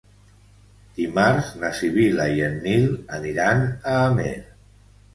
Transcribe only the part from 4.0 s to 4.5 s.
Amer.